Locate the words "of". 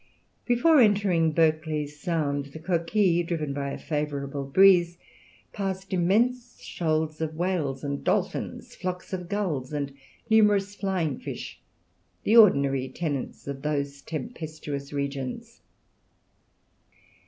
7.21-7.35, 9.13-9.29, 13.47-13.61